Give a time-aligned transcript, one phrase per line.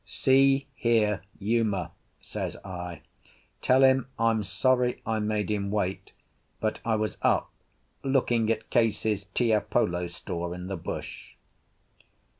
[0.03, 3.03] "See here, Uma," says I,
[3.61, 6.11] "tell him I'm sorry I made him wait,
[6.59, 7.51] but I was up
[8.03, 11.35] looking at Case's Tiapolo store in the bush."